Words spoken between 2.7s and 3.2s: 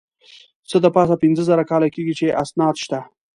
شته.